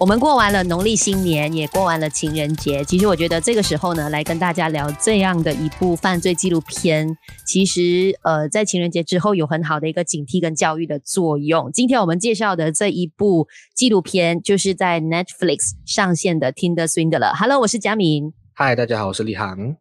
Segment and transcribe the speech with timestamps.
[0.00, 2.84] 我们过完了农历新年，也过完了情人节。
[2.84, 11.72] 其实我觉得这个时候呢，来跟大家聊这样的一部犯罪纪录片，其实呃，在情人节之后有很好的一个警惕跟教育的作用。
[11.72, 17.32] 今天我们介绍的这一部纪录片，就是在 Netflix 上线的《Tinder Swindler》。
[17.36, 18.32] Hello，我是佳敏。
[18.54, 19.74] Hi，大家好，我是李航。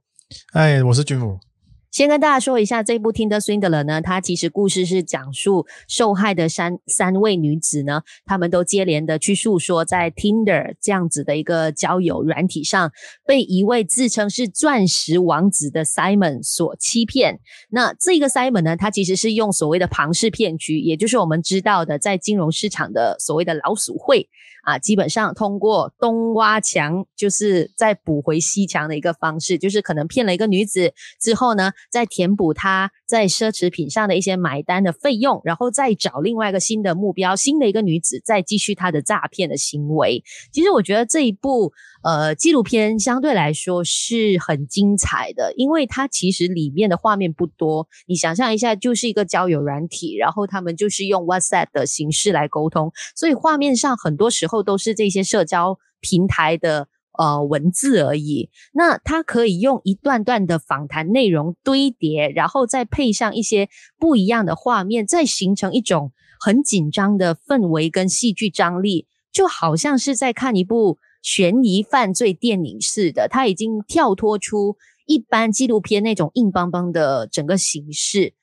[0.52, 1.47] Hi，我是君武。
[1.92, 12.92] 先跟大家说一下，这部《Tinder Swindler》呢，它其实故事是讲述受害的三三位女子呢，她们都接连的去诉说，在 Tinder 这样子的一个交友软体上，
[13.26, 17.40] 被一位自称是钻石王子的 Simon 所欺骗。
[17.70, 24.30] 那这个 Simon 呢，他其实是用所谓的庞氏骗局，也就是我们知道的在金融市场的所谓的老鼠会。
[24.64, 40.24] 啊，基本上通过东挖墙，就是再补回西墙的一个方式，就是可能骗了一个女子之后呢，再填补他在奢侈品上的一些买单的费用，然后再找另外一个新的目标，新的一个女子再继续她的诈骗的行为。
[40.52, 41.72] 其实我觉得这一部
[42.04, 47.88] 呃纪录片相对来说是很精彩的，因为它其实里面的画面不多。
[48.06, 54.58] 你想象一下，就是一个交友软体，然后他们就是用 WhatsApp 的形式来沟通，所以画面上很多时候。
[54.68, 58.50] 都是这些社交平台的呃文字而已。
[58.74, 73.28] 那它可以用一段段的访谈内容堆叠，然后再配上一些不一样的画面，再形成一种很紧张的氛围跟戏剧张力，就好像是在看一部悬疑犯罪电影似的。
[73.28, 78.34] 它已经跳脱出一般纪录片那种硬邦邦的整个形式。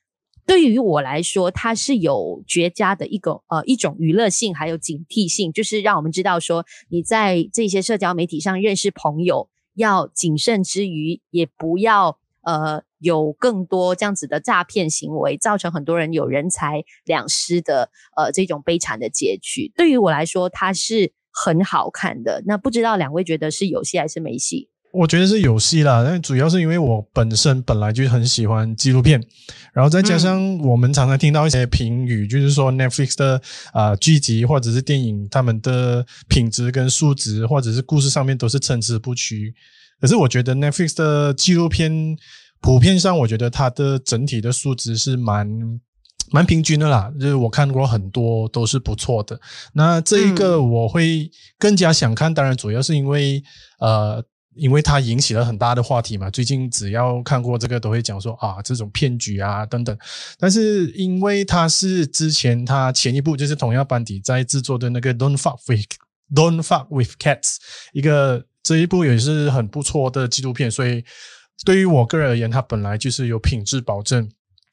[0.45, 19.71] 对于我来说，它是有绝佳的一个呃一种娱乐性，还有警惕性，就是让我们知道说你在这些社交媒体上认识朋友要谨慎之余，也不要呃有更多这样子的诈骗行为，造成很多人有人财两失的呃这种悲惨的结局。
[19.75, 22.43] 对于我来说，它是很好看的。
[22.45, 24.69] 那不知道两位觉得是有戏还是没戏？
[24.95, 29.21] 我觉得是有戏啦，但主要是因为我本身本来就很喜欢纪录片，
[29.73, 33.35] 然后再加上我们常常听到一些评语，嗯、就是说 Netflix 的
[33.73, 39.53] 啊、呃、剧集或者是电影，他们的品质跟素质或者是故事上面都是参差不齐。
[39.99, 42.15] 可是我觉得 Netflix 的纪录片
[42.61, 45.45] 普遍上，我觉得它的整体的素质是蛮
[46.31, 49.37] 蛮平均的啦，就是我看过很多都是不错的。
[49.73, 53.43] 那这一个我会更加想看，当然主要是因为
[53.79, 54.23] 呃。
[54.55, 59.97] 因为它引起了很大的话题嘛，最近只要看过这个都会讲说啊，这种骗局啊等等。
[60.39, 65.85] 但是因为它是之前它前一部就是同样班底在制作的那个 Don't Fuck with
[66.33, 67.57] Don't Fuck with Cats，
[67.93, 71.03] 一个这一部也是很不错的纪录片，所以
[71.63, 74.29] 对于我个人而言，它本来就是有品质保证。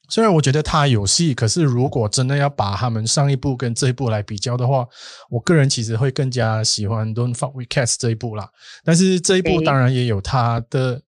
[0.09, 4.85] 虽然我觉得他有戏，可是如果真的要把他们上一部跟这一部来比较的话，
[5.29, 8.49] 我个人其实会更加喜欢《Don't Fuck with Cats》这一部啦。
[8.83, 11.01] 但是这一部当然也有他的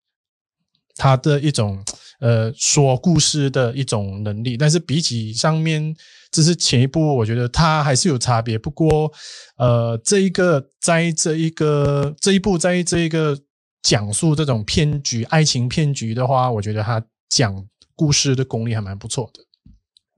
[0.96, 1.84] 他的一种
[2.20, 5.94] 呃说故事的一种能力，但是比起上面
[6.32, 8.58] 这是前一部，我觉得他还是有差别。
[8.58, 9.12] 不过
[9.58, 13.38] 呃，这一个在这一个这一部在这一个
[13.84, 17.64] 讲述这种骗局、爱情骗局的话，我觉得他讲。
[17.96, 19.42] 故事的功力还蛮不错的。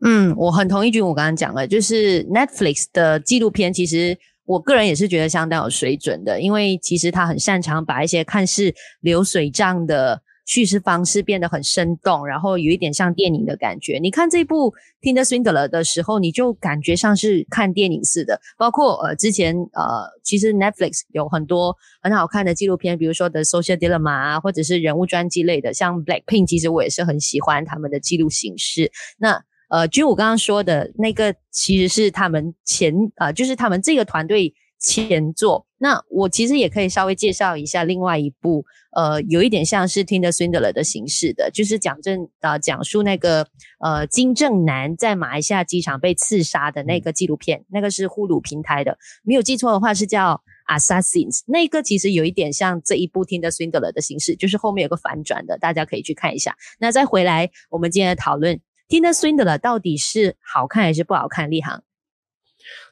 [0.05, 10.21] 嗯，我很同意君我刚刚讲的，就是 Netflix 的纪录片，其实我个人也是觉得相当有水准的，因为其实他很擅长把一些看似流水账的。
[10.47, 13.99] 叙事方式变得很生动，然后有一点像电影的感觉。
[14.01, 14.71] 你看这部
[15.01, 18.39] 《Tinder Swindler》的时候，你就感觉像是看电影似的。
[18.57, 28.89] 包括呃，之前呃，其实 Netflix 有很多很好看的纪录片，比如说《The Social Dilemma》啊，或者是人物传记类的，像 Blackpink，其实我也是很喜欢他们的记录形式。
[29.17, 34.53] 那呃，君武刚刚说的那个，其实是他们前啊、呃，就是他们这个团队。
[34.79, 38.63] 前作，那我其实也可以稍微介绍一下另外一部，
[38.95, 43.47] 呃，有一点像是 Tinder Swindler 的形式的，就是讲正啊、呃，讲述那个
[43.79, 56.56] 呃金正男在马来西亚机场被刺杀的那个纪录片，那个是呼噜平台的，没有记错的话是叫 Assassins，那个其实有一点像这一部 Tinder Swindler 的形式，就是后面有个反转的，大家可以去看一下。
[56.79, 61.50] 那再回来，我们今天的讨论 Tinder Swindler 到底是好看还是不好看？
[61.50, 61.83] 立航。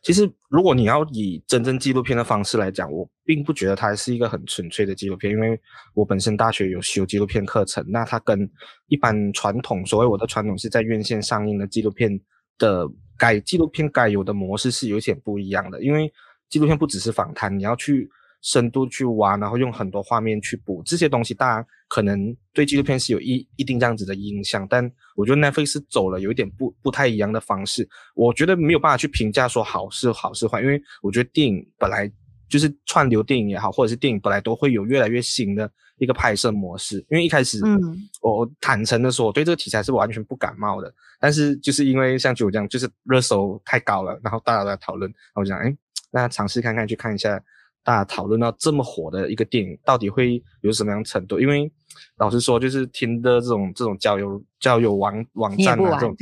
[0.04, 5.60] 其实，如果你要以真正纪录片的方式来讲，我并不觉得它是一个很纯粹的纪录片，因为
[5.94, 8.50] 我本身大学有修纪录片课程，那它跟
[8.88, 12.19] 一般传统，所谓我的传统是在院线上映的纪录片
[12.57, 12.88] 的
[13.18, 16.12] 该纪录片该有的模式是有点不一样的，因为
[16.50, 18.10] 纪录片不只是访谈，你要去。
[18.46, 32.10] 深度去挖，然后用很多画面去补这些东西，大家可能对纪录片是有一一定这样子的印象，但我觉得 Netflix 是走了有一点不不太一样的方式，我觉得没有办法去评价说好是好是坏，因为我觉得电影本来
[32.48, 37.04] 就是串流电影也好，或者是电影本来都会有越来越新的一个拍摄模式。
[37.10, 37.80] 因为一开始，嗯，
[38.22, 40.94] 我坦诚的说，我对这个题材是完全不感冒的。
[41.20, 45.76] 但是就是因为像九这样，就是热搜太高了，然后大家都在讨论，然后我就想，哎，
[46.12, 47.42] 那尝试看看，去看一下
[47.86, 51.40] 大家讨论到这么火的一个电影，到底会有什么样程度？
[51.40, 51.72] 因为
[52.18, 56.14] 老实说，就是听的这种这种交友交友网网站啊，这种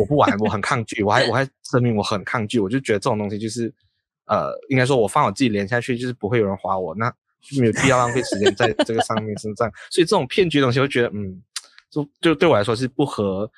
[0.00, 3.72] 我不玩，我很抗拒，我还我还声明我很抗拒，我就觉得这种东西就是。
[4.28, 7.08] 呃，应该说，我放我自己连下去，就是不会有人划我，那
[7.40, 9.70] 就没有必要浪费时间在这个上面身上。
[9.88, 11.40] 所以这种骗局的东西，我觉得，嗯，
[11.88, 13.48] 就就对我来说是不合，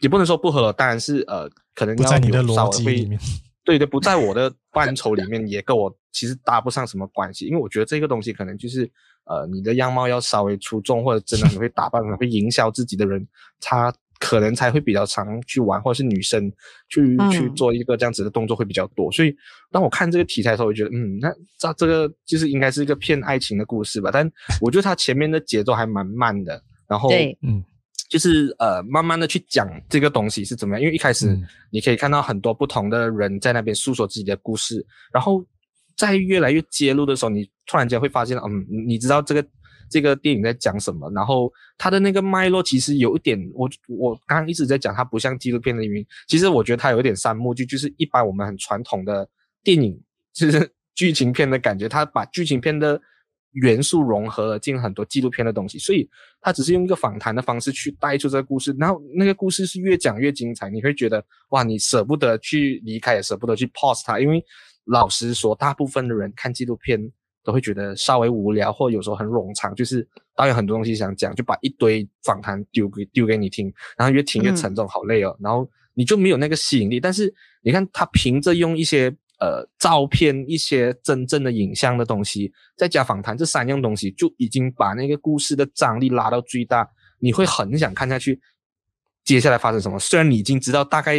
[0.00, 3.20] 也不能说不合，当然是呃，可能要在你的逻辑里面，
[3.62, 7.46] 对的，不在我的范畴里面，也跟我其实搭不上什么关系。
[7.46, 8.90] 因为我觉得这个东西可能就是，
[9.24, 13.26] 呃，你的样貌要稍微出众，或者真的很会打扮、很会营销自己的人，
[13.60, 13.92] 他。
[14.22, 16.52] 可能才会比较常去玩，或者是女生
[16.90, 19.10] 去、嗯、去做一个这样子的动作会比较多。
[19.10, 19.34] 所以
[19.72, 24.10] 当我看这个题材的时候，我觉得，嗯，那这这个就是应该是一个骗爱情的故事吧。
[24.12, 24.30] 但
[24.60, 27.08] 我觉得它前面的节奏还蛮慢的，然后，
[27.40, 27.64] 嗯，
[28.10, 30.82] 就是呃，慢慢的去讲这个东西是怎么样。
[30.82, 31.34] 因为一开始
[31.70, 34.84] 你可以看到很多不同的人在那边诉说自己的故事，
[35.14, 35.42] 然后
[36.08, 39.46] 在越来越揭露的时候，你突然间会发现，嗯，你知道这个。
[39.92, 41.10] 这个电影在讲什么？
[41.10, 49.28] 然后它的那个脉络其实有一点，我我刚刚一直在讲，它不像纪录片的原因，其实我觉得它有一点三幕剧，就是一般我们很传统的
[49.64, 50.00] 电影，
[50.32, 53.00] 就是剧情片的感觉，它把剧情片的
[53.50, 56.08] 元素融合了进很多纪录片的东西，所以
[56.40, 64.40] 它只是用一个访谈的方式去带出这个故事，然后那个故事是越讲越精彩，你会觉得哇，你舍不得去离开，也舍不得去 pause 它，因为
[64.84, 67.12] 老实说，大部分的人看纪录片。
[67.42, 70.06] 都会觉得稍微无聊，或有时候很冗长，就是
[70.36, 77.00] 导演很多东西想讲，就把一堆访谈丢给丢给你听，然后越听越沉重，好累哦，嗯、然后你就没有那个吸引力。
[77.00, 77.32] 但是
[77.62, 79.08] 你看他凭着用一些
[79.40, 86.86] 呃照片、一些真正的影像的东西，再加访谈这三样东西，就已经把那个故事的张力拉到最大，
[87.20, 88.38] 你会很想看下去，
[89.24, 89.98] 接下来发生什么。
[89.98, 91.16] 虽然你已经知道大概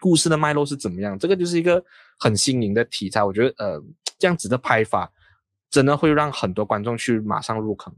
[0.00, 1.80] 故事的脉络是怎么样，这个就是一个
[2.20, 3.82] 很新颖的题材，我觉得呃
[4.20, 5.10] 这样子的拍法。
[5.72, 7.94] 真的会让很多观众去马上入坑。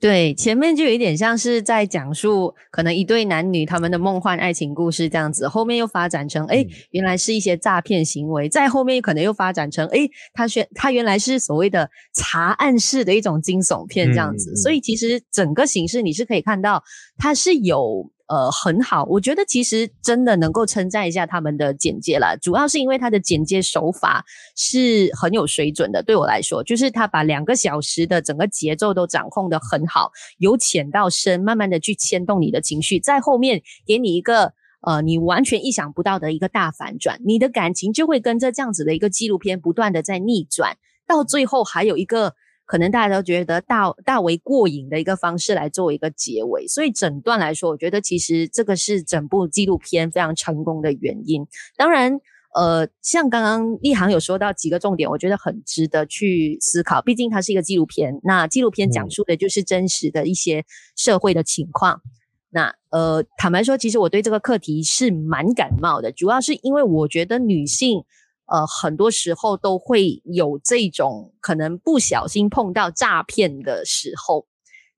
[0.00, 16.82] 对，前面就有一点像是在讲述可能一对男女他们的梦幻爱情故事这样子，后面又发展成哎，原来是一些诈骗行为，再后面可能又发展成哎，他选他原来是所谓的查案式的一种惊悚片这样子，嗯，所以其实整个形式你是可以看到
[17.18, 18.10] 它是有。
[18.28, 24.24] 呃，很好，我觉得其实真的能够称赞一下他们的剪接啦，主要是因为他的剪接手法
[24.56, 26.02] 是很有水准的。
[26.02, 40.76] 对我来说，就是他把两个小时的整个节奏都掌控得很好，由浅到深，慢慢的去牵动你的情绪，在后面给你一个呃你完全意想不到的一个大反转，你的感情就会跟着这样子的一个纪录片不断的在逆转，
[41.06, 42.34] 到最后还有一个。
[42.66, 51.46] 可能大家都觉得大大为过瘾的一个方式来作为一个结尾，所以整段来说，我觉得其实这个是整部纪录片非常成功的原因。
[51.76, 52.18] 当然，
[52.54, 57.00] 呃，像刚刚立航有说到几个重点，我觉得很值得去思考。
[57.00, 60.64] 毕竟它是一个纪录片，那纪录片讲述的就是真实的一些
[60.96, 62.00] 社会的情况。
[62.04, 62.10] 嗯、
[62.50, 68.04] 那呃，坦白说，其实我对这个课题是蛮感冒的，主要是因为我觉得女性。
[68.46, 74.46] 呃，很多时候都会有这种可能不小心碰到诈骗的时候，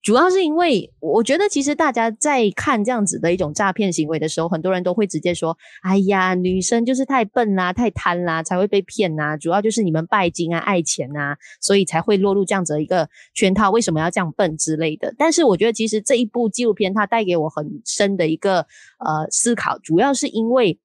[0.03, 9.37] 主要是因为我觉得其实大家在看这样子的一种诈骗行为的时候，很多人都会直接说：“哎呀，女生就是太笨啦，太贪啦，才会被骗呐。
[9.37, 13.71] 主要就是你们拜金啊，爱钱啊，所以才会落入这样子的一个圈套。
[13.71, 18.61] 为什么要这样笨之类的？”但是我觉得其实这一部纪录片它带给我很深的一个
[18.99, 20.79] 呃思考，主要是因为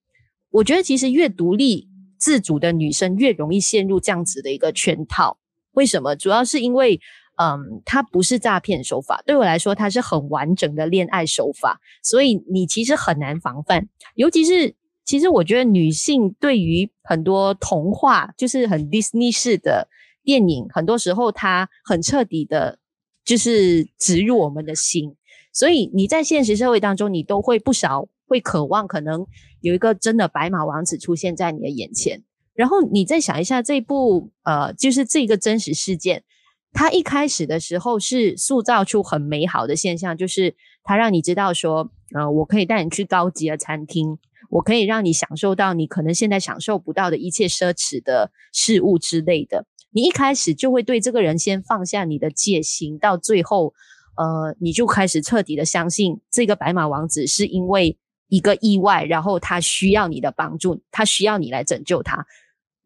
[0.49, 1.92] 我觉得其实越独立。
[2.23, 5.37] 自主的女生越容易陷入这样子的一个圈套，
[5.73, 6.15] 为什么？
[6.15, 6.97] 主要是因为，
[7.35, 13.89] 嗯，它不是诈骗手法，对我来说，它是很完整的恋爱手法，所以你其实很难防范。
[14.15, 19.89] 尤其是，其实我觉得女性对于很多童话，就是很 Disney 式的
[20.23, 22.79] 电影，很多时候它很彻底的，
[23.25, 25.17] 就是植入我们的心，
[25.51, 28.07] 所以你在现实社会当中，你都会不少。
[28.33, 29.27] 会渴望可能
[29.61, 32.23] 有一个真的白马王子出现在你的眼前，
[32.55, 36.23] 然后你再想一下这部呃，就是这个真实事件，
[36.71, 44.17] 它一开始的时候是塑造出很美好的现象，就是它让你知道说，呃，我可以带你去高级的餐厅，
[44.49, 49.67] 我可以让你享受到你可能现在享受不到的一切奢侈的事物之类的。
[49.91, 53.75] 你一开始就会对这个人先放下你的戒心，到最后，
[54.17, 57.95] 呃，你就开始彻底的相信这个白马王子是因为。
[58.27, 62.25] 一个意外，然后他需要你的帮助，他需要你来拯救他。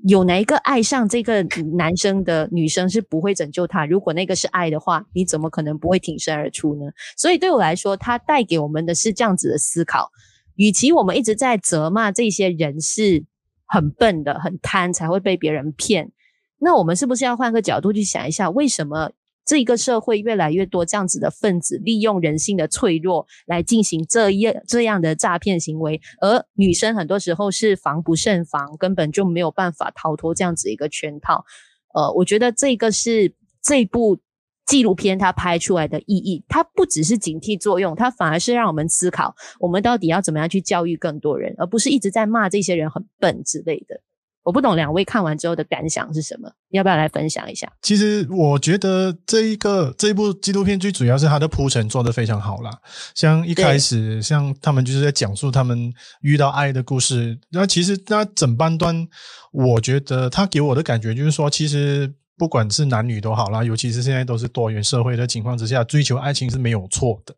[0.07, 1.41] 有哪一个爱上这个
[1.75, 3.85] 男生的女生是不会拯救他？
[3.85, 6.91] 如果那个是爱的话，你怎么可能不会挺身而出呢？
[7.17, 10.11] 所以对我来说，他带给我们的是这样子的思考。
[10.55, 13.25] 与其我们一直在责骂这些人是
[13.65, 16.11] 很笨的、很贪才会被别人骗，
[16.59, 19.11] 那我们是不是要换个角度去想一下，为什么？
[19.47, 31.45] 这一个社会越来越多这样子的分子，利用人性的脆弱来进行这样这样的诈骗行为，而女生很多时候是防不胜防，根本就没有办法逃脱这样子一个圈套。
[31.93, 34.19] 呃，我觉得这个是这部
[34.65, 44.01] 纪录片它拍出来的意义，它不只是警惕作用，它反而是让我们思考，我们到底要怎么样去教育更多人，而不是一直在骂这些人很笨之类的。
[44.47, 46.49] 我不懂两位看完之后的感想是什么？
[46.69, 47.69] 要不要来分享一下？
[47.81, 52.71] 其实我觉得这一个这一部纪录片最主要是它的铺陈做得非常好啦。
[53.13, 57.37] 像一开始，像他们就是在讲述他们遇到爱的故事。
[57.49, 59.05] 那其实那整半段，
[59.51, 67.35] 我觉得他给我的感觉就是说，其实不管是男女都好啦，尤其是现在都是多元社会的情况之下，追求爱情是没有错的。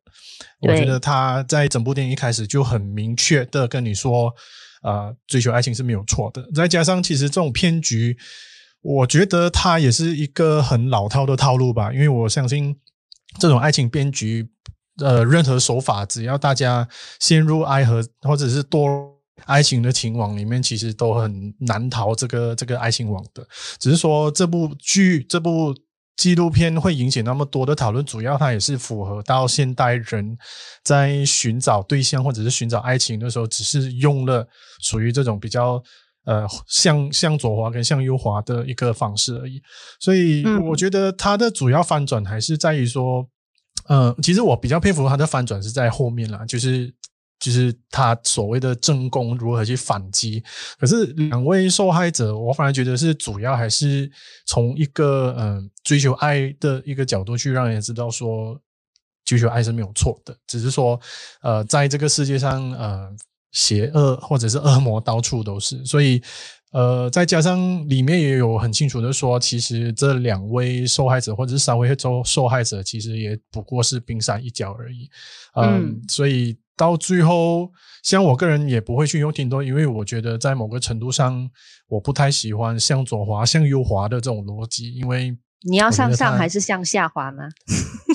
[0.62, 4.32] 我觉得他在整部电影一开始就很明确的跟你说。
[4.82, 6.48] 啊、呃，追求爱情是没有错的。
[6.54, 8.18] 再加上，其实这种骗局，
[8.82, 11.94] 我觉得它也是一个很老套的套路吧。
[11.94, 12.76] 因为我相信，
[13.40, 14.50] 这种爱情骗局，
[14.98, 16.88] 呃，任何手法，只要大家
[17.20, 19.10] 陷入爱河或者是堕
[19.46, 23.48] 爱情的情网里面，其实都很难逃这个这个爱情网的。
[23.80, 25.76] 只是说，这部剧，这部。
[26.20, 30.38] 纪录片会引起那么多的讨论，主要它也是符合到现代人
[30.84, 34.46] 在寻找对象或者是寻找爱情的时候，只是用了
[34.82, 35.82] 属于这种比较
[36.26, 39.62] 呃向向左滑跟向右滑的一个方式而已。
[40.02, 43.26] 所以我觉得它的主要翻转还是在于说，
[43.88, 46.94] 嗯、呃，其实我比较佩服它的翻转是在后面啦，就是。
[47.40, 50.44] 就是他所谓的正宫如何去反击，
[50.78, 54.12] 可是两位受害者，我反而觉得是主要还是
[54.46, 58.60] 从一个嗯、呃、追求爱的一个角度去让人知道说，
[59.24, 61.00] 追求爱是没有错的，只是说
[61.42, 63.10] 呃在这个世界上呃
[63.54, 66.22] 邪恶或者是恶魔到处都是，所以
[66.74, 75.10] 呃再加上里面也有很清楚的说，其实这两位受害者或者是三位受受害者，其实也不过是冰山一角而已，
[75.54, 76.58] 呃、嗯，所以。
[76.80, 77.70] 到最后，
[78.02, 81.50] 像我个人也不会去用挺多，因为我觉得在某个程度上，
[81.90, 84.94] 我不太喜欢向左滑、向右滑的这种逻辑。
[84.94, 85.38] 因为
[85.70, 87.44] 你要向上还是向下滑吗？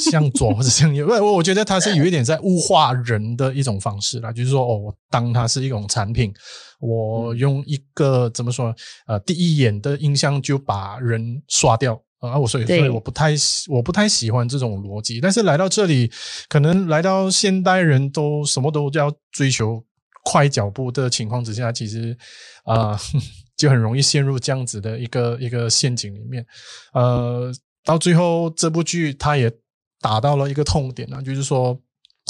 [0.00, 1.06] 向左或者向右？
[1.06, 6.32] 我我觉得它是有一点在物化人的一种方式啦，就是说，哦，我当它是一种产品，
[6.80, 8.74] 我用一个怎么说？
[9.06, 12.00] 呃，第一眼的印象就把人刷掉。
[12.30, 13.34] 啊，我所以所以我不太
[13.68, 16.10] 我不太喜欢这种逻辑，但是来到这里，
[16.48, 19.84] 可能来到现代人都什么都要追求
[20.24, 22.16] 快脚步的情况之下，其实
[22.64, 23.00] 啊、呃、
[23.56, 26.44] 就很容易陷入这样子的一个一个陷阱里面。
[26.92, 27.52] 呃，
[27.84, 29.52] 到最后这部剧它也
[30.00, 31.78] 打到了一个痛点啊，就是说，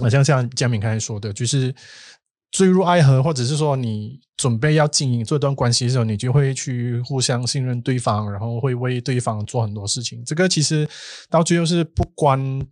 [0.01, 1.75] 好像像佳敏刚才说的，就是。
[2.55, 10.25] 坠入爱河，或者是说你准备要经营这段关系的时候，你就会去互相信任对方，然后会为对方做很多事情。
[10.25, 10.89] 这个其实
[11.29, 12.65] 到最后是不关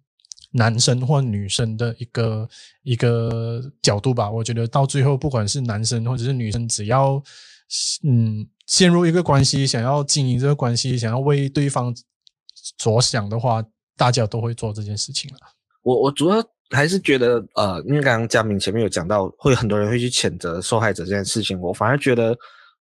[0.52, 2.48] 男生或女生的一个
[2.84, 4.30] 一个角度吧。
[4.30, 7.20] 我觉得到最后，不管是男生或者是女生，只要
[8.04, 11.92] 嗯陷入一个关系，想要经营这个关系，想要为对方
[12.78, 13.60] 着想的话，
[13.96, 15.38] 大家都会做这件事情了。
[15.82, 16.40] 我我主要。
[16.72, 21.60] 还是觉得，呃，因为刚刚嘉明前面有讲到，会很多人会去谴责受害者这件事情。
[21.60, 22.36] 我反而觉得，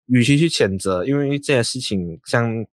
[0.07, 2.65] 与其去谴责，因为这件事情，像，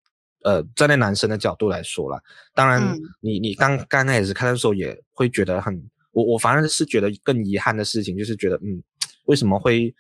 [0.45, 2.21] 呃，站在男生的角度来说啦，
[2.55, 2.83] 当然
[3.21, 5.83] 你，你你刚刚开始看的时候，也会觉得很，
[6.13, 8.83] 我我反而是觉得更遗憾的事情，就是觉得，嗯，
[9.25, 9.95] 为什么会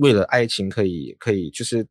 [0.00, 1.86] 为了爱情可以可以，就是，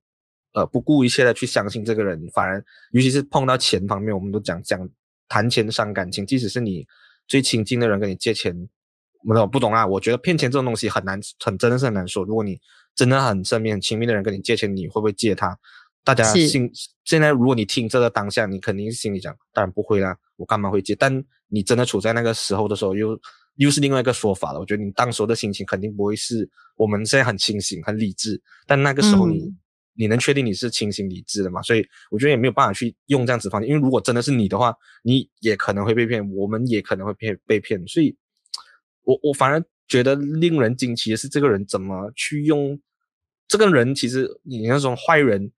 [0.54, 4.90] 呃，不顾一切的去相信这个人，反而，尤其是碰到钱方面，我们都讲讲
[5.30, 6.84] 谈钱伤感情，即使是你。
[7.28, 8.56] 最亲近的人跟你借钱，
[9.24, 9.86] 没有不懂啊。
[9.86, 12.24] 我觉得骗钱这种东西很难，很真的是很难说。
[12.24, 12.60] 如果你
[12.96, 15.58] 真的很身边很亲密的人跟你借钱，你会不会借他？
[16.04, 16.70] 大家心
[17.04, 20.96] 现在，如果你听这个当下，你肯定是心里讲，当然不会啦，我干嘛会借？
[20.96, 23.20] 但你真的处在那个时候的时候，又
[23.56, 24.60] 又是另外一个说法了。
[24.60, 29.54] 我觉得你当时候的心情肯定不会是我们现在很清醒、很理智，但那个时候你。
[29.98, 31.62] 你能确定你是清醒理智的吗？
[31.62, 37.82] 所以我觉得也没有办法去用这样子方式，因为如果真的是你的话，你也可能会被骗，我们也可能会骗被骗。
[37.88, 38.16] 所以，
[39.04, 42.80] 我我反而觉得令人惊奇的是，这个人怎么去用？
[43.48, 45.52] 这个人其实你那种坏人，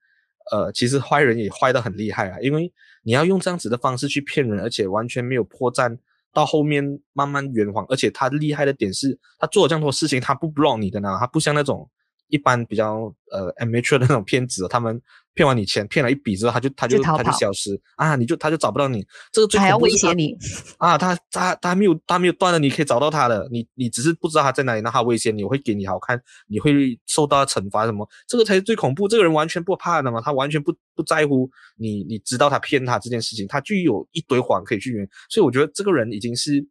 [0.52, 5.98] 呃，其实坏人也坏的很厉害啊，因为你要用这样子的方式去骗人，而且完全没有破绽，
[6.32, 7.84] 到后面慢慢圆谎。
[7.88, 11.90] 而且他厉害的点是，他做了这样多事情，他不 block 你的呢，他不像那种。
[12.28, 15.00] 一般比较呃 amateur 的那种骗子，他们
[15.34, 19.06] 骗完你钱，骗了一笔之后，他就他就他就消失啊，你就他就找不到你。
[19.32, 20.36] 这个最还要威胁你
[20.78, 28.08] 啊，他他他没有他没有断了，你可以找到他的，你你只是不知道他在哪里，那他威胁你，我会给你好看，你会受到惩罚什么？
[28.26, 29.08] 这个才是最恐怖。
[29.08, 35.08] 这个人完全不怕的嘛，他完全不不在乎你，你知道他骗他这件事情，他就有一堆谎可以去圆。
[35.30, 36.66] 所以我觉得这个人已经是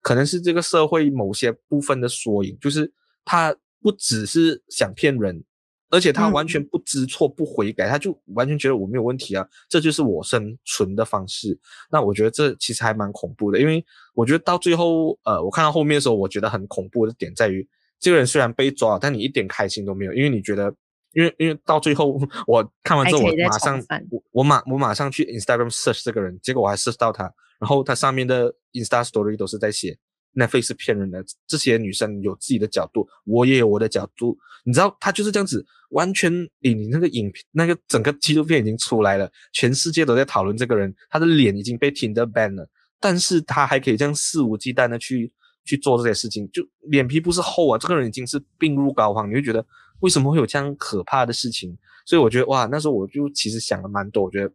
[0.00, 2.90] 可能是这个社会某些部分的缩影，就是
[3.24, 3.54] 他
[3.86, 5.44] 不只是想骗人。
[5.88, 11.56] 而且他完全不知错不悔改，嗯，他就完全觉得我没有问题啊，这就是我生存的方式。
[11.92, 17.66] 那我觉得这其实还蛮恐怖的，因为我觉得到最后，呃，我看到后面的时候，我觉得很恐怖的点在于，
[18.00, 20.74] 这个人虽然被抓，但你一点开心都没有，因为你觉得，
[21.12, 29.96] 因为因为到最后 我看完之后，我马上我我马我马上去 Instagram search 这个人，结果我还 search 到他，然后他上面的 Insta Story 都是在写。
[30.36, 34.36] Netflix 是骗人的，这些女生有自己的角度，我也有我的角度。
[34.64, 42.68] 你知道，他就是这样子，完全，你，你那个影，那个整个纪录片已经出来了，全世界都在讨论这个人，他的脸已经被 Tinder ban 了，
[43.00, 45.32] 但是他还可以这样肆无忌惮的去
[45.64, 49.64] 去做这些事情，就脸皮不是厚啊，这个人已经是病入膏肓，你会觉得
[50.00, 51.76] 为什么会有这样可怕的事情？
[52.04, 54.52] 所以我觉得哇，那时候我就其实想了蛮多，我觉得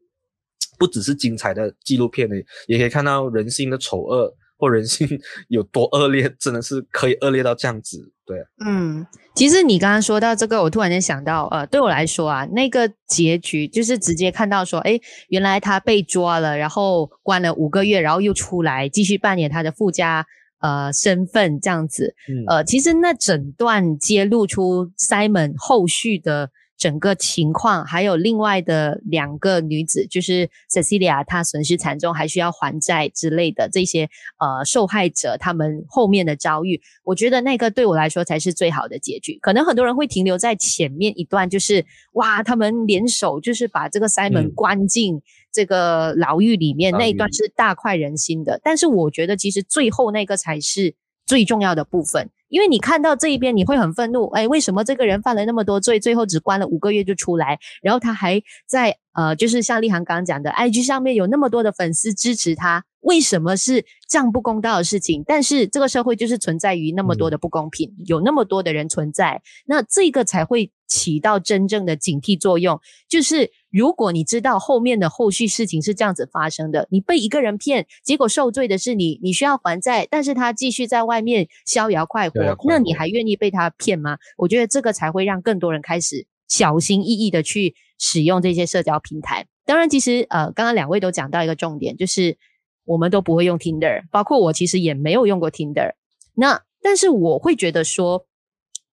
[0.77, 2.35] 不只是精彩的纪录片呢，
[2.67, 4.33] 也可以看到人性的丑恶。
[4.61, 5.07] 或人性
[5.49, 8.45] 有多恶劣，真的是可以恶劣到这样子，对啊。
[8.63, 14.99] 嗯，其实你刚刚说到这个，我突然间想到，呃，对我来说啊，那个结局就是直接看到说，哎，
[15.29, 20.25] 原来他被抓了，然后关了五个月，然后又出来继续扮演他的附加
[20.59, 22.13] 呃身份这样子。
[22.29, 26.51] 嗯，呃，其实那整段揭露出 Simon 后续的。
[26.81, 34.09] 整个情况，还有另外的两个女子，就是 Cecilia，她损失惨重，还需要还债之类的这些
[34.39, 39.37] 呃受害者，他们后面的遭遇，我觉得那个对我来说才是最好的结局。
[39.43, 45.21] 可能很多人会停留在前面一段，就是哇，他们联手就是把这个 Simon 关进
[45.53, 48.59] 这个牢狱里面，嗯、那一段是大快人心的。
[48.63, 50.95] 但是我觉得其实最后那个才是
[51.27, 52.31] 最重要的部分。
[52.51, 57.57] 因为你看到这一边，你会很愤怒，哎，为什么这个人犯了那么多罪，最后只关了五个月就出来？
[57.81, 65.23] 然后他还在呃，就是像立航刚刚讲的，IG 上面有那么多的粉丝支持他，为什么是这样不公道的事情？
[65.25, 73.49] 但是这个社会就是存在于那么多的不公平，嗯、有那么多的人存在，那这个才会起到真正的警惕作用，就是。
[73.71, 84.17] 如果你知道后面的后续事情是这样子发生的，你被一个人骗，结果受罪的是你，你需要还债，但是他继续在外面逍遥快活，那你还愿意被他骗吗？
[84.37, 89.47] 我觉得这个才会让更多人开始小心翼翼的去使用这些社交平台。
[89.65, 92.37] 当然，其实呃，刚刚两位都讲到一个重点，就是
[92.83, 95.93] 我们都不会用 Tinder，包括我其实也没有用过 Tinder。
[96.33, 98.25] 那但是我会觉得说，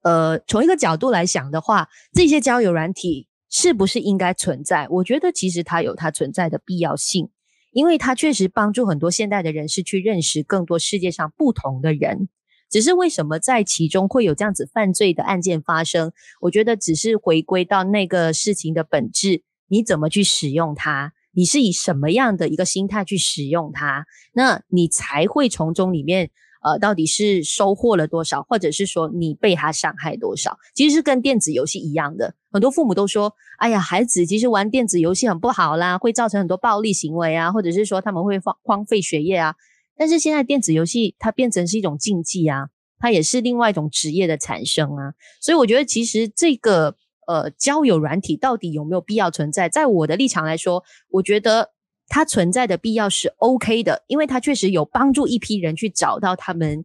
[0.02, 3.26] 呃，从一个角度来想的话，这些交友软体。
[3.50, 4.86] 是不是应该存在？
[4.88, 7.30] 我觉得其实它有它存在的必要性，
[7.72, 12.28] 因为它确实帮助很多现代的人士去认识更多世界上不同的人。
[12.70, 16.12] 只是为什么在其中会有这样子犯罪的案件发生？
[16.40, 21.12] 我觉得只是回归到那个事情的本质，你怎么去使用它？
[21.32, 24.06] 你是以什么样的一个心态去使用它？
[24.32, 26.30] 那你才会从中里面。
[26.68, 30.58] 呃，到底是收获了多少，或者是说你被他伤害多少？
[30.74, 32.34] 其实是跟电子游戏一样的。
[32.50, 39.54] 很多父母都说：“哎呀，孩子其实玩电子游戏很不好啦，会造成很多暴力行为啊，或者是说他们会荒荒废学业啊。”
[39.96, 45.14] 但是现在电子游戏它变成是一种竞技啊，它也是另外一种职业的产生啊。
[45.40, 46.94] 所以我觉得，其实这个
[47.26, 49.68] 呃交友软体到底有没有必要存在？
[49.68, 51.70] 在我的立场来说，我觉得。
[52.08, 56.82] 它存在的必要是 OK 的，因为它确实有帮助一批人去找到他们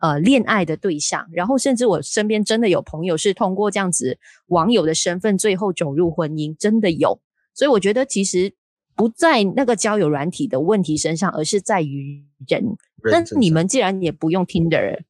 [0.00, 7.18] 呃恋爱的对象，然后甚至我身边真的有朋友是通过这样子网友的身份，最后走入婚姻，真的有。
[7.54, 8.52] 所以我觉得其实
[8.94, 12.76] 不在那个交友软体的问题身上，而是在于人。
[13.10, 15.00] 但你们既然也不用 Tinder，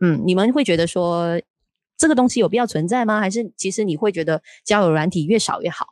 [0.00, 1.40] 嗯，你们会觉得说
[1.96, 3.18] 这个东西有必要存在吗？
[3.18, 5.86] 还是其实你会觉得交友软体越少越好？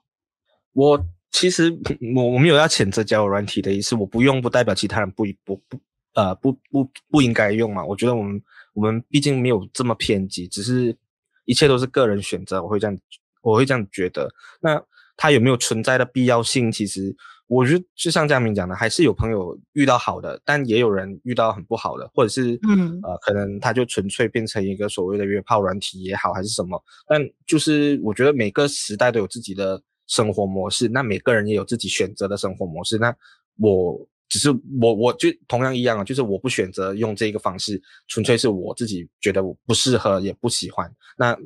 [0.73, 1.05] 我。
[1.31, 1.71] 其实
[2.17, 5.79] 我我没有要谴责交友软体的意思，我不用不代表其他人不不不
[6.15, 7.85] 呃不不不应该用嘛。
[7.85, 10.97] 我觉得我们我们毕竟没有这么偏激，只是
[11.45, 12.99] 一切都是个人选择，我会这样
[13.43, 14.29] 我会这样觉得。
[14.61, 14.83] 那
[15.17, 16.73] 它有没有存在的必要性？
[16.73, 17.15] 其实
[17.47, 26.83] 我觉得就像嘉明讲的，还是有朋友遇到好的，但也有人遇到很不好的，或者是嗯呃可能他就纯粹变成一个所谓的约炮软体也好，还是什么。
[27.07, 29.81] 但就是我觉得每个时代都有自己的。
[30.09, 32.99] 生活模式，那每个人也有自己选择的生活模式。
[32.99, 33.15] 那
[33.61, 33.97] 我
[34.29, 40.91] 只是我，我就同样一样啊，就是我不选择用这个方式，纯粹是我自己觉得我不适合，也不喜欢。
[41.17, 41.39] 那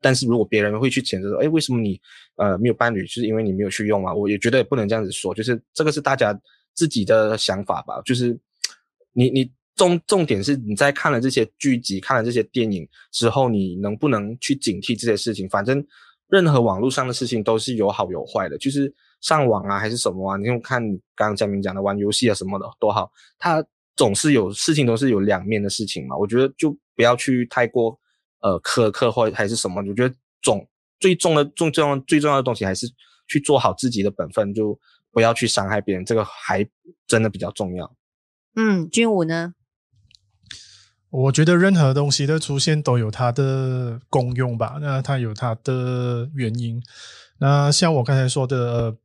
[0.00, 2.00] 但是如果别人会去谴责说，哎，为什么你
[2.36, 4.12] 呃没有伴侣，就是因为你没有去用啊？
[4.12, 6.38] 我也觉得也不能这样子说，就是这个是大家
[6.74, 8.02] 自己的想法吧。
[8.04, 8.38] 就是
[9.12, 15.48] 你你重重点是你在看了这些剧集、看了这些电影之后，你能不能去警惕这些事情？
[15.48, 15.84] 反正
[16.28, 20.82] 任何网络上的事情都是有好有坏的，就是上网啊还是什么啊，你用看
[21.14, 23.64] 刚刚嘉明讲的玩游戏啊什么的都好，它
[23.96, 26.16] 总是有事情都是有两面的事情嘛。
[26.16, 27.98] 我觉得就不要去太过。
[28.40, 29.82] 呃，苛刻或还是什么？
[29.88, 30.68] 我觉得总
[31.00, 32.86] 最重的、重重要、最重要的东西还是
[33.26, 34.78] 去做好自己的本分，就
[35.10, 36.62] 不要去伤害别人，这个还
[37.06, 37.90] 真的比较重要。
[38.54, 39.54] 嗯，军武呢？
[41.14, 46.82] 我觉得任何东西的出现都有它的功用吧，那它有它的原因。
[47.38, 48.96] 那像我刚才说的，呃，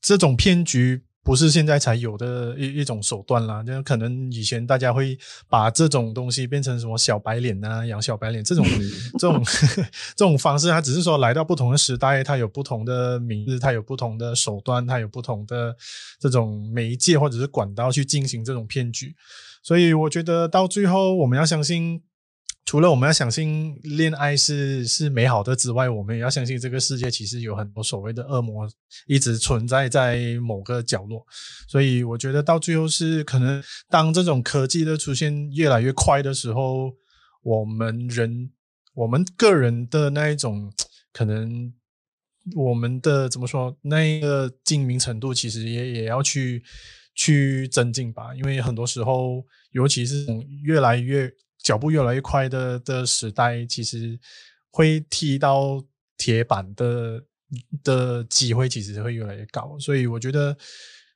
[0.00, 1.02] 这种骗局。
[1.24, 8.62] 不是现在才有的一一种手段啦，就可能以前大家会把这种东西变成什么小白脸啊、养小白脸这种
[9.18, 9.42] 这种
[10.14, 15.74] 这种方式，它只是说来到不同的时代，它有不同的名字，它有不同的手段，它有不同的
[16.20, 19.16] 这种媒介或者是管道去进行这种骗局，
[19.64, 22.04] 所以我觉得到最后我们要相信。
[22.66, 28.66] 除了我们要相信恋爱是是美好的之外，我们也要相信这个世界其实有很多所谓的恶魔
[29.06, 31.26] 一直存在在某个角落。
[31.68, 36.90] 所以我觉得到最后是可能当这种科技的出现越来越快的时候，
[37.42, 38.50] 我们人
[38.94, 40.72] 我们个人的那一种
[41.12, 41.70] 可能
[42.56, 46.64] 我们的怎么说那个精明程度，其实也也要去
[47.14, 48.34] 去增进吧。
[48.34, 50.26] 因为很多时候，尤其是
[50.62, 51.32] 越来越。
[51.64, 54.20] 脚步越来越快的的时代，其实
[54.70, 55.82] 会踢到
[56.18, 57.24] 铁板的
[57.82, 60.54] 的机会其实会越来越高，所以我觉得，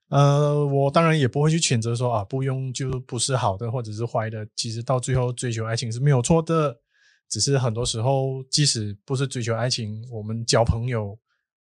[0.09, 4.49] 呃，我当然也不会去谴责说啊，不用就不是好的或者是坏的。
[4.57, 6.75] 其实到最后追求爱情是没有错的，
[7.29, 11.15] 只是很多时候即使不是追求爱情，我们交朋友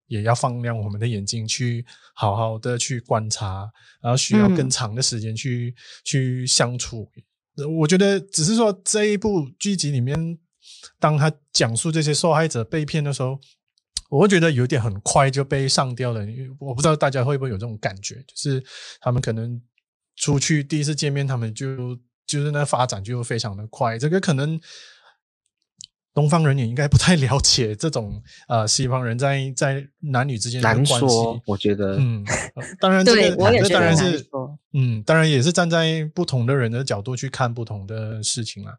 [0.06, 3.68] 也要放亮我们的眼睛，去好好的去观察，
[4.00, 7.10] 然后需要更长的时间去、嗯、去相处。
[7.80, 10.38] 我觉得只是说这一部剧集里面，
[10.98, 13.38] 当他讲述这些受害者被骗的时候，
[14.10, 16.20] 我会觉得有点很快就被上吊了。
[16.58, 18.64] 我不知道大家会不会有这种感觉，就是
[19.00, 19.60] 他们可能
[20.16, 23.98] 出去第一次见面，他们就就是那发展就非常的快。
[23.98, 24.60] 这个可能。
[26.16, 30.94] 东方人也应该不太了解这种呃，西方人在在男女之间的关系。
[31.44, 32.24] 我觉得，嗯，
[32.80, 34.26] 当然这个，对， 我也觉得当然是，
[34.72, 38.72] 嗯，当然也是站在不同的人的角度去看不同的事情啦。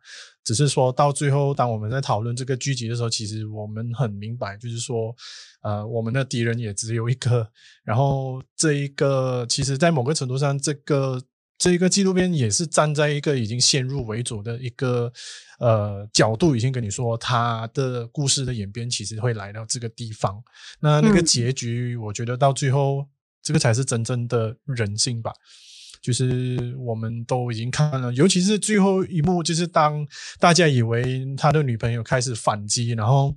[0.44, 5.16] 只是说到最后，当我们在讨论这个剧集的时候，其实我们很明白，就是说，
[5.62, 7.48] 呃，我们的敌人也只有一个。
[7.84, 11.22] 然后这一个，其实，在某个程度上，这个。
[11.58, 15.12] 这个纪录片也是站在一个已经先入为主的一个
[15.60, 20.44] 呃角度，已经跟你说他的故事的演变其实会来到这个地方。
[20.80, 23.08] 那那个结局，我觉得到最后，嗯、
[23.42, 25.32] 这个才是真正的人性吧。
[26.00, 30.08] 就是我们都已经看了，尤其是最后一幕，就是当
[30.40, 33.36] 大家以为他的女朋友开始反击，然后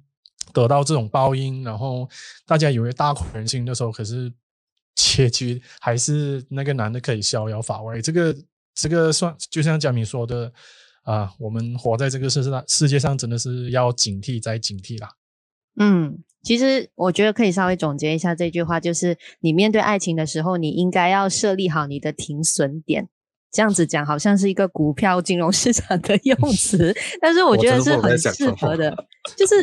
[0.53, 2.07] 得到这种报应，然后
[2.45, 4.31] 大家以为大快人心的时候，可是。
[5.01, 8.37] 结局还是那个男的可以逍遥法外，这个
[8.75, 10.53] 这个算就像佳明说的
[11.05, 15.09] 啊，我们活在这个世上世界上，真的是要警惕再警惕啦。
[15.79, 23.09] 嗯，其实我觉得可以稍微总结一下这句话，就是你面对爱情的时候，你应该要设立好你的停损点。
[23.51, 28.95] 这样子讲好像是一个股票金融市场的用词， 但是我觉得是很适合的。
[29.37, 29.55] 就是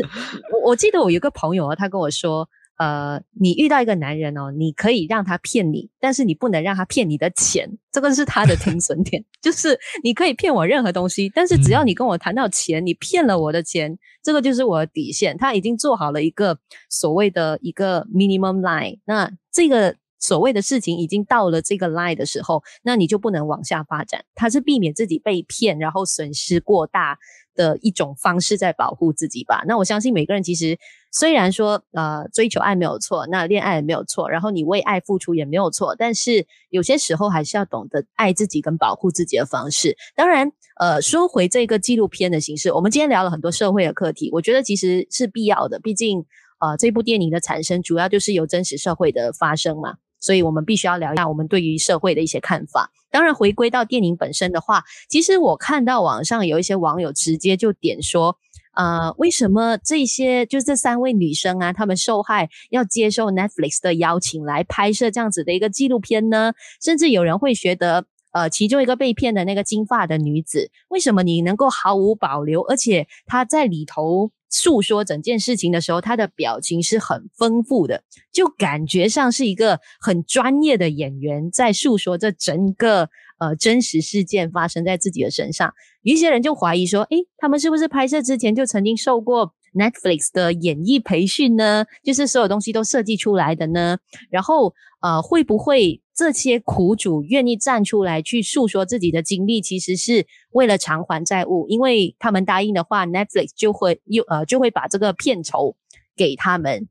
[0.51, 2.49] 我我记得我有个朋友啊，他跟我说。
[2.77, 9.23] 呃，你遇到一个男人哦，你可以让他骗你，但是你不能让他骗你的钱，这个是他的停 损点。
[9.41, 15.37] 就是你可以骗我任何东西，但是只要你跟我谈到钱，你骗了我的钱，这个就是我的底线。
[15.37, 16.59] 他已经做好了一个
[16.89, 24.23] 所谓的一个 minimum line，那这个所谓的事情已经到了这个 line 的时候，那你就不能往下发展。
[24.35, 27.17] 他是避免自己被骗，然后损失过大
[27.57, 29.63] 的一种方式在保护自己吧。
[29.67, 30.77] 那我相信每个人其实
[31.11, 39.97] 虽然说呃追求爱没有错，那恋爱也没有错，然后你为爱付出也没有错，但是有些时候还是要懂得爱自己跟保护自己的方式。
[40.15, 45.79] 当然，呃，说回这个纪录片的形式，我们今天聊了很多社会的课题，我觉得其实是必要的。
[45.79, 46.23] 毕竟，
[46.59, 49.95] 呃，这部电影的产生主要就是由真实社会的发生嘛。
[50.19, 52.91] 所以我们必须要聊一下我们对于社会的一些看法。
[53.09, 58.37] 当然，回归到电影本身的话，其实我看到网上有一些网友直接就点说，
[58.75, 66.53] 呃，为什么这些就这三位女生啊，她们受害要接受 Netflix 的邀请来拍摄这样子的一个纪录片呢？
[66.81, 85.73] 甚至有人会觉得，呃，其中一个被骗的那个金发的女子，为什么你能够毫无保留，而且她在里头诉说整件事情的时候，他的表情是很丰富的，就感觉上是一个很专业的演员在诉说这整个呃真实事件发生在自己的身上。
[86.01, 91.85] 有一些人就怀疑说，诶，他们是不是拍摄之前就曾经受过 Netflix 的演艺培训呢？
[92.03, 93.97] 就是所有东西都设计出来的呢？
[94.29, 96.01] 然后呃，会不会？
[96.17, 105.75] 这些苦主愿意站出来去诉说自己的经历，其实是为了偿还债务，因为他们答应的话，Netflix 就会又呃就会把这个片酬
[106.15, 106.89] 给他们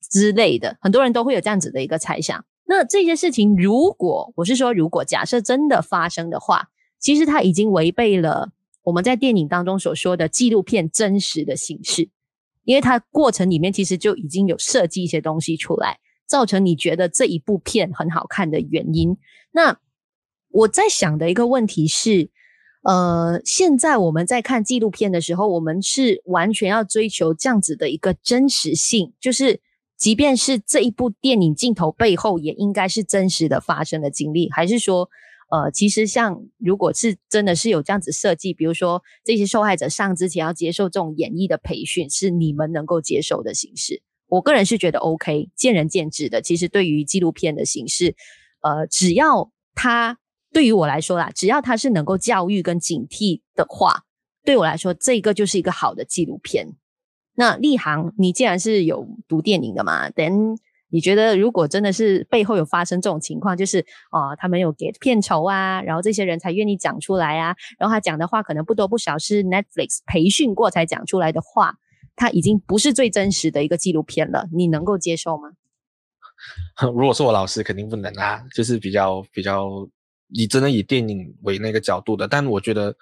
[0.00, 0.78] 之类的。
[0.80, 2.46] 很多人都会有这样子的一个猜想。
[2.64, 8.52] 那这些事情，如果我是说，如果假设真的发生的话，其实它已经违背了
[8.84, 12.08] 我们在电影当中所说的纪录片真实的形式，
[12.64, 15.98] 因为它过程里面其实就已经有设计一些东西出来。
[16.32, 19.18] 造成你觉得这一部片很好看的原因。
[19.50, 19.78] 那
[20.48, 22.30] 我在想的一个问题是，
[22.84, 29.60] 呃，现在我们在看纪录片的时候，我们是完全要追求这样子的一个真实性，就是
[29.98, 35.10] 即便是这一部电影镜头背后也应该是真实的发生的经历，还是说，
[35.50, 44.00] 呃，其实像如果是真的是有这样子设计，比如说这些受害者上之前要接受这种演绎的培训，是你们能够接受的形式？
[44.32, 46.40] 我个人是觉得 OK，见仁见智的。
[46.40, 48.16] 其实对于纪录片的形式，
[48.62, 50.16] 呃，只要它
[50.54, 54.04] 对于我来说啦，只要它是能够教育跟警惕的话，
[54.42, 56.66] 对我来说，这个就是一个好的纪录片。
[57.34, 60.56] 那立航，你既然是有读电影的嘛，等
[60.88, 71.74] 你觉得如果真的是背后有发生这种情况，就是啊、他们有给片酬啊，然后这些人才愿意讲出来啊，然后他讲的话可能不多不少是 Netflix 培训过才讲出来的话。
[72.14, 75.52] 它已经不是最真实的一个纪录片了，你能够接受吗？
[76.94, 79.88] 如果是我老师，肯定不能啊，就是比较比较
[80.28, 82.28] 以真的以电影为那个角度的。
[82.28, 82.94] 但我觉得，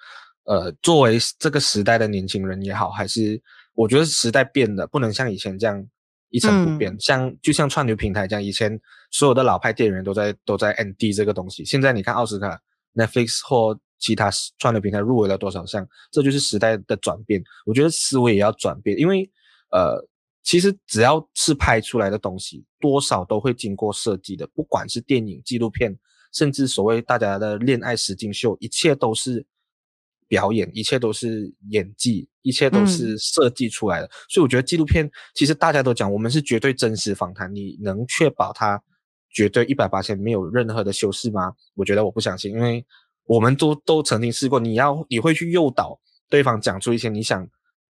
[0.45, 3.41] 呃，作为这个时代的年轻人也好，还是
[3.73, 5.85] 我觉得时代变了，不能像以前这样
[6.29, 6.93] 一成不变。
[6.93, 12.59] 嗯、像就像串流平台这样，以前所有的老派电影人都在都在 ND 这个东西，现在你看奥斯卡、
[12.95, 13.77] Netflix 或。
[14.01, 15.87] 其他串流平台入围了多少项？
[16.11, 17.41] 这就是时代的转变。
[17.65, 19.29] 我觉得思维也要转变，因为
[19.69, 20.03] 呃，
[20.43, 24.45] 其实只要是拍出来的东西，多少都会经过设计的。
[24.47, 25.95] 不管是电影、纪录片，
[26.33, 29.45] 甚至所谓大家的恋爱实境秀，一切都是
[30.27, 34.07] 表演，一切都是演技，一切都是设计出来的。
[34.07, 34.09] 嗯。
[34.29, 38.81] 所以我觉得纪录片其实大家都讲，我们是绝对真实访谈，你能确保它
[39.29, 41.53] 绝对一百八千没有任何的修饰吗？
[41.75, 42.83] 我觉得我不相信，因为。
[43.31, 45.97] 我们都都曾经试过，你要你会去诱导
[46.29, 47.47] 对方讲出一些你想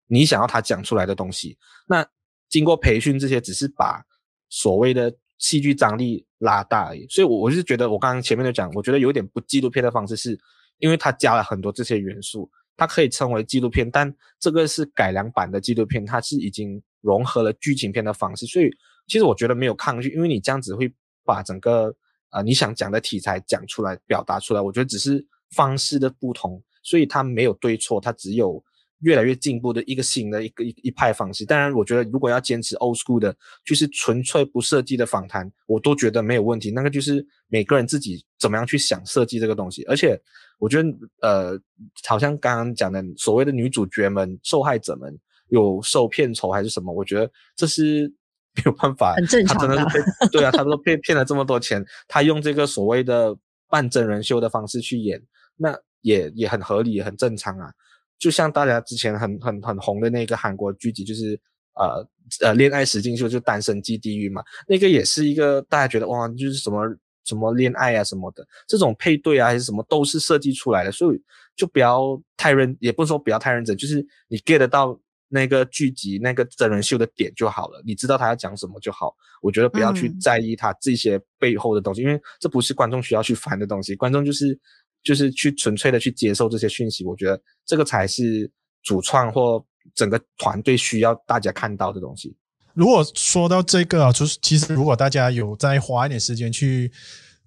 [0.07, 1.57] 你想要他讲出来的东西。
[1.89, 2.07] 那
[2.51, 4.05] 经过培训，这些只是把
[4.51, 7.07] 所谓的戏剧张力拉大而已。
[7.09, 10.39] 所以，我我是觉得，我刚刚前面就讲，我觉得有点不纪录片的方式，是
[10.77, 18.45] 因为它加了很多这些元素，它可以称为纪录片，但这个是改良版的纪录片，它是已经融合了剧情片的方式。
[18.45, 18.71] 所以，
[19.07, 20.93] 其实我觉得没有抗拒，因为你这样子会
[21.25, 21.97] 把整个。
[22.31, 28.63] 啊、你想讲的题材讲出来，表达出来，我觉得只是方式的不同，所以它没有对错，它只有
[29.01, 31.45] 越来越进步的一个新的一个一一派方式。
[31.45, 36.71] 当然，我觉得如果要坚持 old school 的，就是纯粹不设计的访谈，我都觉得没有问题。
[36.71, 39.83] 那个就是每个人自己怎么样去想设计这个东西。
[39.85, 40.17] 而且，
[40.59, 40.89] 我觉得
[41.23, 41.61] 呃，
[42.07, 48.13] 好像刚刚讲的所谓的女主角们、受害者们有受片酬还是什么，我觉得这是。
[48.57, 49.77] 没有办法，很正常的。
[49.77, 53.35] 他真的是被对啊，他都被骗了这么多钱，他用这个所谓的
[53.69, 55.23] 半真人秀的方式去演，
[55.57, 57.71] 那也也很合理，也很正常啊。
[58.19, 61.41] 就像大家之前很很很红的那个韩国剧集，就是
[61.75, 62.05] 呃
[62.41, 66.85] 呃恋爱实境秀，就单身即地狱嘛，那个也是一个大家觉得哇，就是什么
[67.25, 71.23] 什么恋爱啊什么的，这种配对啊还是什么都是设计出来的，所以
[71.55, 74.99] 就不要太认，也不是说不要太认真，就是你 get 到。
[75.33, 79.15] 那个剧集、那个真人秀的点就好了，你知道他要讲什么就好。
[79.41, 83.95] 我觉得不要去在意他这些背后的东西，嗯、因为这不是观众需要去烦的东西。
[83.95, 84.59] 观众就是
[85.03, 87.05] 就是去纯粹的去接受这些讯息。
[87.05, 88.51] 我觉得这个才是
[88.83, 89.65] 主创或
[89.95, 92.37] 整个团队需要大家看到的东西。
[92.75, 96.91] 如果说到这个啊，就是其实如果大家有再花一点时间去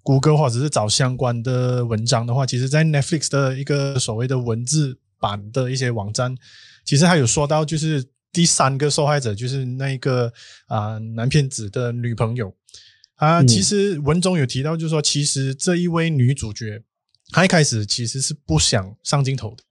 [0.02, 6.34] 谷歌或者是找相关的文章的话，其实，在 Netflix 的一个所谓的文字版的一些网站。
[6.84, 10.32] 其实还有说到，就是第三个受害者，就是那个
[10.66, 12.54] 啊、呃、男骗子的女朋友
[13.16, 13.42] 啊。
[13.42, 16.82] 其实文中有提到，就是说，其实这一位女主角，
[17.30, 19.62] 她一开始其实是不想上镜头的。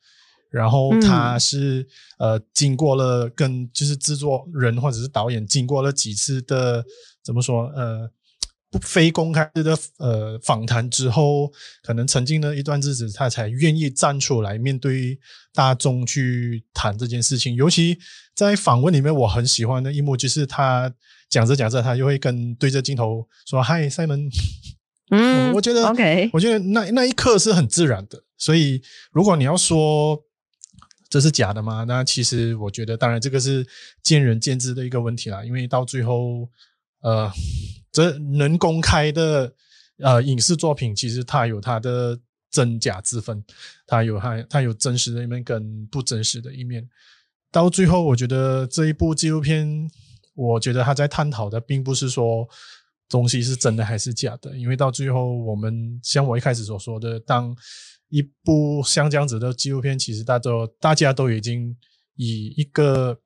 [0.50, 1.88] 然后她是
[2.20, 6.86] 呃，经过了跟就是制作人或者是导演经过了几次的
[7.24, 8.08] 怎么说呃
[8.74, 15.20] 不非公开的呃访谈之后，可能曾经的一段日子，他才愿意站出来面对
[15.54, 17.54] 大众去谈这件事情。
[17.54, 18.00] 尤其
[18.34, 20.92] 在访问里面，我很喜欢的一幕就是他
[21.30, 24.32] 讲着讲着，他就会跟对着镜头说：“Hi Simon。”
[25.12, 28.24] 嗯，我觉得 OK，我觉得那那一刻是很自然的。
[28.40, 28.82] 所以
[29.12, 30.20] 如果你要说
[31.10, 31.84] 这是假的吗？
[31.88, 33.68] 那其实我觉得，当然这个是
[34.02, 35.46] 见仁见智的一个问题啦。
[35.46, 36.50] 因为到最后，
[37.02, 37.32] 呃。
[37.94, 39.54] 这能公开的
[40.00, 43.42] 呃影视作品，其实它有它的真假之分，
[43.86, 46.90] 它有它它有真实的一面跟不真实的一面。
[47.52, 49.88] 到最后，我觉得这一部纪录片，
[50.34, 52.50] 我觉得他在探讨的并不是说
[53.08, 57.56] 东西是真的还是假的，因为到最后，我们像我一开始所说的，当
[58.10, 61.78] 一部像这样子的纪录片，其实大都大家都已经
[62.16, 63.20] 以一个。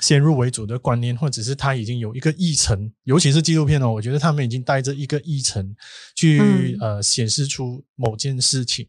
[0.00, 5.74] 先入为主的观念，或者是他已经有一个议程，尤其是纪录片哦，我觉得他们已经带着一个议程
[6.14, 8.86] 去、嗯、呃显示出某件事情。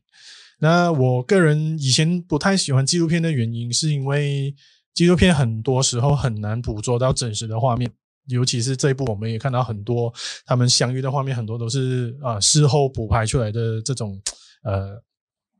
[0.59, 4.53] 那我个人以前不太喜欢纪录片的原因，是因为
[4.93, 7.89] 纪录片很多时候很难捕捉到真实的画面，
[8.27, 10.13] 尤其是这一部，我们也看到很多
[10.45, 14.21] 他们相遇的画面，很多都是啊、呃、事后补拍出来的这种
[14.63, 15.01] 呃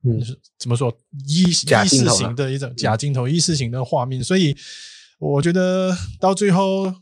[0.04, 0.22] 嗯
[0.60, 4.56] 怎么说意意识型的一种假镜头、意识型的画面，所以。
[5.20, 6.94] 我觉得到最后，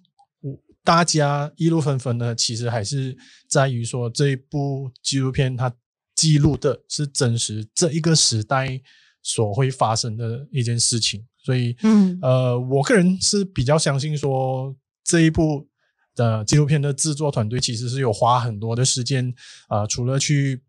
[0.84, 3.16] 大家议论纷纷的，其实还是
[3.48, 5.72] 在于说这一部纪录片它
[6.16, 8.82] 记录的是真实这一个时代
[9.22, 15.68] 所会发生的一件事情，所以，嗯，呃，我个人是比较相信说这一部
[16.16, 19.32] 的纪录片的制作团队其实是有花很多的时间，
[19.68, 20.64] 啊、呃，除了去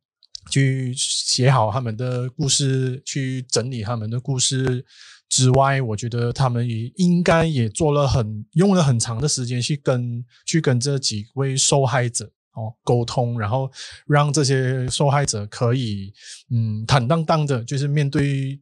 [0.51, 4.85] 去写好他们的故事，去整理他们的故事。
[5.29, 13.71] 之外，我觉得他们也应该也做了很用了很长的时间去跟去跟这几位受害者哦沟通，然后
[14.07, 16.13] 让这些受害者可以
[16.51, 18.59] 嗯坦荡荡的，就是面对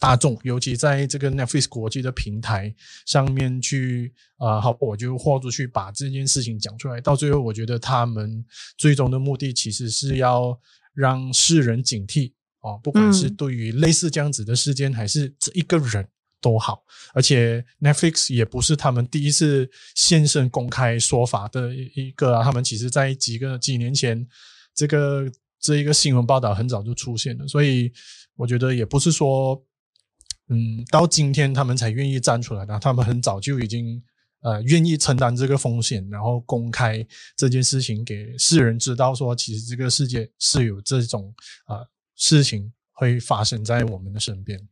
[0.00, 2.74] 大众，尤其在这个 Netflix 国际的平台
[3.06, 7.00] 上面去啊、呃，好，我就豁出去把这件事情讲出来。
[7.00, 8.44] 到最后，我觉得他们
[8.76, 10.58] 最终的目的其实是要
[10.92, 12.32] 让世人警惕。
[12.60, 16.06] 哦，不管是对于类似这样子的事件，还是这一个人
[16.42, 24.26] 都好，而且 Netflix 也不是他们第一次现身公开说法的一个啊，他们其实在几个几年前，
[24.74, 27.90] 这个这一个新闻报道很早就出现了，所以
[28.36, 29.62] 我觉得也不是说，
[30.48, 34.02] 嗯，到今天他们才愿意站出来的，他们很早就已经
[34.42, 41.76] 呃愿意承担这个风险，然后公开这件事情给世人知道，说其实这个世界是有这种啊。
[41.78, 41.86] 呃
[42.20, 44.68] 事情会发生在我们的身边，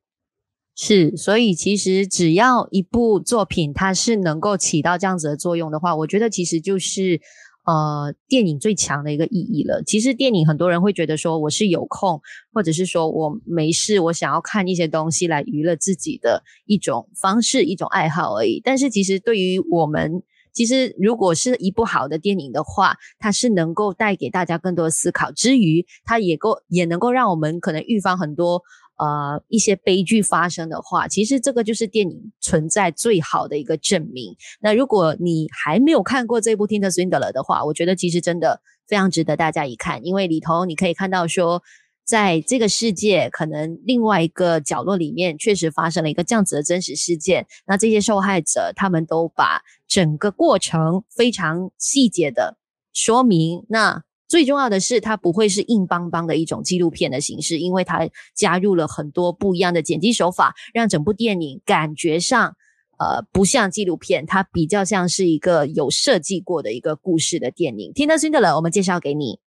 [0.77, 7.19] 是，所以其实只要一部作品它是能够起到这样子的作用的话，我觉得其实就是
[7.65, 9.83] 呃电影最强的一个意义了。
[9.83, 12.21] 其实电影很多人会觉得说我是有空，
[12.53, 18.61] 或者是说我没事，我想要看一些东西来娱乐自己的一种方式、一种爱好而已。
[18.63, 20.23] 但是其实对于我们。
[20.59, 28.61] 其实，如果是一部好的电影的话，它是能够带给大家更多思考之余，它也够也能够让我们可能预防很多
[28.99, 34.35] 呃一些悲剧发生的话，其实这个就是电影存在最好的一个证明。
[34.61, 41.63] 那如果你还没有看过这部《Tinder Swindler》的话，我觉得其实真的非常值得大家一看，因为里头你可以看到说。
[42.09, 47.47] 在这个世界，可能另外一个角落里面，确实发生了一个这样子的真实事件。
[47.67, 52.57] 那这些受害者，他们都把整个过程非常细节的
[52.95, 53.67] 说明。
[53.69, 62.57] 那最重要的是，它不会是硬邦邦的一种纪录片的形式，因为它加入了很多不一样的剪辑手法，让整部电影感觉上，
[62.99, 67.93] 呃，不像纪录片，它比较像是一个有设计过的一个故事的电影。
[67.93, 69.41] Tinder Swindler，我们介绍给你。